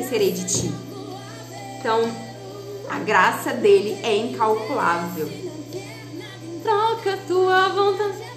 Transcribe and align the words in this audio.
esquecerei 0.00 0.32
de 0.32 0.44
ti. 0.46 0.72
Então, 1.78 2.10
a 2.88 2.98
graça 2.98 3.52
dele 3.52 3.98
é 4.02 4.16
incalculável. 4.16 5.28
Troca 6.62 7.18
tua 7.28 7.68
vontade 7.68 8.30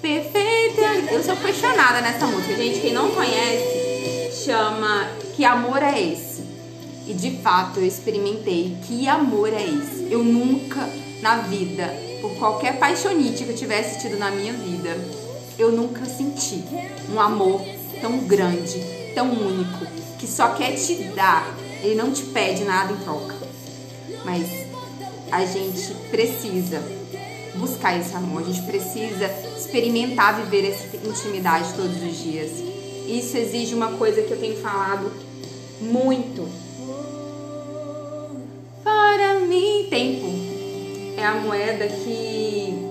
perfeita. 0.00 0.80
Eu 1.10 1.22
sou 1.22 1.34
apaixonada 1.34 2.00
nessa 2.00 2.26
música, 2.26 2.54
gente. 2.56 2.80
Quem 2.80 2.92
não 2.92 3.10
conhece, 3.10 4.44
chama 4.44 5.08
Que 5.36 5.44
Amor 5.44 5.82
é 5.82 6.00
Esse? 6.00 6.42
E 7.06 7.12
de 7.12 7.38
fato 7.42 7.80
eu 7.80 7.86
experimentei 7.86 8.78
que 8.86 9.06
amor 9.06 9.52
é 9.52 9.62
esse. 9.62 10.08
Eu 10.10 10.24
nunca 10.24 10.88
na 11.20 11.36
vida, 11.36 11.94
por 12.22 12.34
qualquer 12.36 12.78
paixonite 12.78 13.44
que 13.44 13.50
eu 13.50 13.56
tivesse 13.56 14.00
tido 14.00 14.18
na 14.18 14.30
minha 14.30 14.54
vida, 14.54 14.96
eu 15.58 15.70
nunca 15.70 16.06
senti 16.06 16.64
um 17.12 17.20
amor 17.20 17.60
tão 18.04 18.18
grande, 18.18 18.84
tão 19.14 19.32
único, 19.32 19.86
que 20.18 20.26
só 20.26 20.50
quer 20.50 20.74
te 20.74 21.04
dar, 21.14 21.56
ele 21.82 21.94
não 21.94 22.12
te 22.12 22.22
pede 22.24 22.62
nada 22.62 22.92
em 22.92 22.96
troca. 22.96 23.34
Mas 24.26 24.46
a 25.32 25.42
gente 25.46 25.94
precisa 26.10 26.82
buscar 27.54 27.98
esse 27.98 28.14
amor, 28.14 28.42
a 28.42 28.44
gente 28.44 28.60
precisa 28.66 29.24
experimentar 29.56 30.38
viver 30.38 30.68
essa 30.68 30.94
intimidade 30.98 31.72
todos 31.72 31.96
os 32.02 32.18
dias. 32.18 32.50
Isso 33.08 33.38
exige 33.38 33.74
uma 33.74 33.92
coisa 33.92 34.20
que 34.20 34.32
eu 34.32 34.38
tenho 34.38 34.60
falado 34.60 35.10
muito. 35.80 36.46
Para 38.82 39.40
mim, 39.40 39.86
tempo 39.88 40.26
é 41.16 41.24
a 41.24 41.36
moeda 41.36 41.88
que 41.88 42.84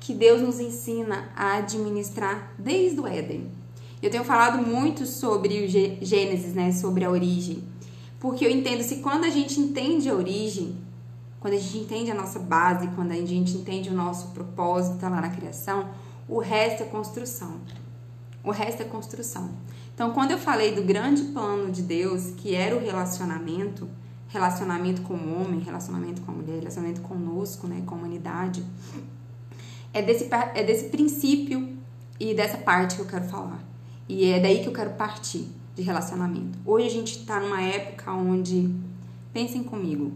que 0.00 0.14
Deus 0.14 0.40
nos 0.40 0.58
ensina 0.58 1.28
a 1.36 1.58
administrar 1.58 2.54
desde 2.58 2.98
o 2.98 3.06
Éden. 3.06 3.58
Eu 4.00 4.10
tenho 4.10 4.24
falado 4.24 4.64
muito 4.64 5.06
sobre 5.06 5.64
o 5.64 5.68
Gênesis, 5.68 6.54
né, 6.54 6.70
sobre 6.70 7.04
a 7.04 7.10
origem, 7.10 7.64
porque 8.20 8.44
eu 8.44 8.50
entendo 8.50 8.82
se 8.82 8.96
quando 8.96 9.24
a 9.24 9.30
gente 9.30 9.58
entende 9.58 10.08
a 10.08 10.14
origem, 10.14 10.76
quando 11.40 11.54
a 11.54 11.58
gente 11.58 11.78
entende 11.78 12.10
a 12.10 12.14
nossa 12.14 12.38
base, 12.38 12.88
quando 12.94 13.10
a 13.10 13.26
gente 13.26 13.56
entende 13.56 13.88
o 13.88 13.92
nosso 13.92 14.28
propósito 14.28 15.02
lá 15.02 15.20
na 15.20 15.30
criação, 15.30 15.88
o 16.28 16.38
resto 16.38 16.82
é 16.82 16.86
construção. 16.86 17.60
O 18.44 18.50
resto 18.50 18.82
é 18.82 18.84
construção. 18.84 19.50
Então, 19.94 20.12
quando 20.12 20.30
eu 20.30 20.38
falei 20.38 20.72
do 20.74 20.82
grande 20.82 21.22
plano 21.24 21.72
de 21.72 21.82
Deus, 21.82 22.30
que 22.36 22.54
era 22.54 22.76
o 22.76 22.80
relacionamento, 22.80 23.88
relacionamento 24.28 25.02
com 25.02 25.14
o 25.14 25.40
homem, 25.40 25.58
relacionamento 25.58 26.20
com 26.22 26.30
a 26.30 26.34
mulher, 26.34 26.58
relacionamento 26.58 27.00
conosco, 27.00 27.66
né, 27.66 27.82
com 27.84 27.96
a 27.96 27.98
humanidade, 27.98 28.64
é 29.92 30.00
desse, 30.00 30.28
é 30.54 30.62
desse 30.62 30.88
princípio 30.88 31.76
e 32.20 32.32
dessa 32.32 32.58
parte 32.58 32.94
que 32.94 33.02
eu 33.02 33.06
quero 33.06 33.24
falar. 33.24 33.67
E 34.08 34.24
é 34.24 34.40
daí 34.40 34.62
que 34.62 34.68
eu 34.68 34.72
quero 34.72 34.90
partir 34.94 35.46
de 35.76 35.82
relacionamento. 35.82 36.58
Hoje 36.64 36.86
a 36.86 36.90
gente 36.90 37.18
está 37.18 37.38
numa 37.38 37.60
época 37.60 38.10
onde, 38.12 38.74
pensem 39.34 39.62
comigo, 39.62 40.12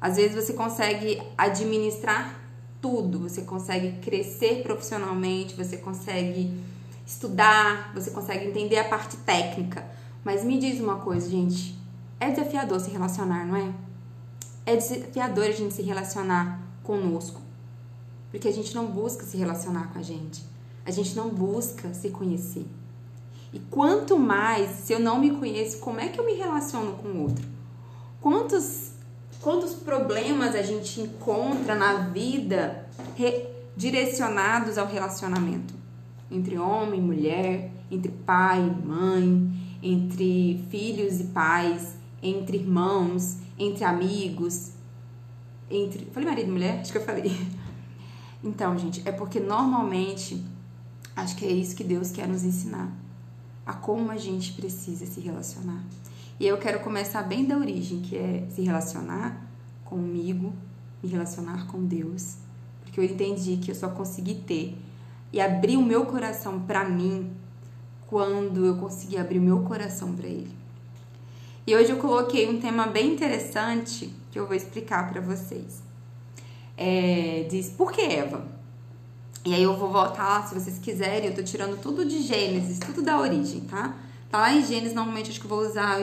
às 0.00 0.16
vezes 0.16 0.34
você 0.34 0.52
consegue 0.52 1.20
administrar 1.36 2.40
tudo, 2.80 3.18
você 3.18 3.42
consegue 3.42 3.98
crescer 4.00 4.62
profissionalmente, 4.62 5.56
você 5.56 5.76
consegue 5.76 6.52
estudar, 7.04 7.92
você 7.92 8.12
consegue 8.12 8.46
entender 8.46 8.78
a 8.78 8.88
parte 8.88 9.16
técnica. 9.18 9.84
Mas 10.24 10.44
me 10.44 10.56
diz 10.56 10.80
uma 10.80 10.96
coisa, 10.96 11.28
gente, 11.28 11.76
é 12.20 12.30
desafiador 12.30 12.78
se 12.78 12.90
relacionar, 12.90 13.44
não 13.44 13.56
é? 13.56 13.72
É 14.64 14.76
desafiador 14.76 15.44
a 15.44 15.50
gente 15.50 15.74
se 15.74 15.82
relacionar 15.82 16.60
conosco, 16.84 17.40
porque 18.30 18.46
a 18.46 18.52
gente 18.52 18.72
não 18.72 18.86
busca 18.86 19.24
se 19.24 19.36
relacionar 19.36 19.92
com 19.92 19.98
a 19.98 20.02
gente, 20.02 20.44
a 20.86 20.92
gente 20.92 21.16
não 21.16 21.28
busca 21.28 21.92
se 21.92 22.10
conhecer. 22.10 22.66
E 23.52 23.58
quanto 23.58 24.18
mais, 24.18 24.70
se 24.70 24.92
eu 24.92 24.98
não 24.98 25.18
me 25.18 25.30
conheço, 25.32 25.78
como 25.78 26.00
é 26.00 26.08
que 26.08 26.18
eu 26.18 26.24
me 26.24 26.34
relaciono 26.34 26.92
com 26.94 27.08
o 27.08 27.22
outro? 27.22 27.44
Quantos 28.20 28.92
quantos 29.42 29.74
problemas 29.74 30.54
a 30.54 30.62
gente 30.62 31.00
encontra 31.00 31.74
na 31.74 31.94
vida 32.10 32.88
direcionados 33.76 34.78
ao 34.78 34.86
relacionamento 34.86 35.74
entre 36.30 36.56
homem 36.58 37.00
e 37.00 37.02
mulher, 37.02 37.70
entre 37.90 38.10
pai 38.10 38.60
e 38.60 38.86
mãe, 38.86 39.52
entre 39.82 40.64
filhos 40.70 41.20
e 41.20 41.24
pais, 41.24 41.94
entre 42.22 42.56
irmãos, 42.56 43.38
entre 43.58 43.84
amigos, 43.84 44.70
entre. 45.70 46.06
Falei 46.06 46.28
marido 46.28 46.48
e 46.48 46.52
mulher? 46.52 46.80
Acho 46.80 46.92
que 46.92 46.98
eu 46.98 47.04
falei. 47.04 47.30
Então, 48.44 48.76
gente, 48.76 49.06
é 49.06 49.12
porque 49.12 49.38
normalmente 49.38 50.44
acho 51.14 51.36
que 51.36 51.44
é 51.44 51.50
isso 51.50 51.76
que 51.76 51.84
Deus 51.84 52.10
quer 52.10 52.26
nos 52.26 52.42
ensinar. 52.42 52.92
A 53.64 53.72
como 53.72 54.10
a 54.10 54.16
gente 54.16 54.52
precisa 54.52 55.06
se 55.06 55.20
relacionar. 55.20 55.84
E 56.40 56.46
eu 56.46 56.58
quero 56.58 56.80
começar 56.80 57.22
bem 57.22 57.44
da 57.44 57.56
origem, 57.56 58.00
que 58.00 58.16
é 58.16 58.46
se 58.50 58.62
relacionar 58.62 59.46
comigo, 59.84 60.52
me 61.02 61.08
relacionar 61.08 61.66
com 61.66 61.84
Deus, 61.84 62.36
porque 62.80 62.98
eu 62.98 63.04
entendi 63.04 63.58
que 63.58 63.70
eu 63.70 63.74
só 63.74 63.88
consegui 63.88 64.34
ter 64.34 64.76
e 65.32 65.40
abrir 65.40 65.76
o 65.76 65.82
meu 65.82 66.06
coração 66.06 66.60
para 66.60 66.84
mim 66.84 67.30
quando 68.06 68.66
eu 68.66 68.76
consegui 68.76 69.16
abrir 69.16 69.38
o 69.38 69.42
meu 69.42 69.60
coração 69.60 70.14
para 70.14 70.26
Ele. 70.26 70.50
E 71.66 71.76
hoje 71.76 71.90
eu 71.90 71.96
coloquei 71.98 72.48
um 72.50 72.60
tema 72.60 72.86
bem 72.86 73.14
interessante 73.14 74.12
que 74.30 74.38
eu 74.38 74.46
vou 74.46 74.56
explicar 74.56 75.10
para 75.10 75.20
vocês. 75.20 75.82
É, 76.76 77.46
diz 77.48 77.70
por 77.70 77.92
que 77.92 78.00
Eva? 78.00 78.44
E 79.44 79.52
aí 79.52 79.62
eu 79.62 79.76
vou 79.76 79.90
voltar, 79.90 80.46
se 80.46 80.54
vocês 80.54 80.78
quiserem, 80.78 81.28
eu 81.28 81.34
tô 81.34 81.42
tirando 81.42 81.80
tudo 81.80 82.04
de 82.04 82.22
Gênesis, 82.22 82.78
tudo 82.78 83.02
da 83.02 83.18
origem, 83.18 83.62
tá? 83.62 83.94
Tá 84.30 84.38
lá 84.38 84.54
em 84.54 84.64
Gênesis, 84.64 84.94
normalmente 84.94 85.30
acho 85.30 85.40
que 85.40 85.46
eu 85.46 85.50
vou 85.50 85.66
usar 85.66 86.00